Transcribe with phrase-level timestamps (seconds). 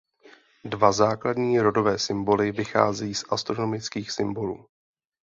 [0.63, 4.67] Dva základní rodové symboly vycházejí z astronomických symbolů.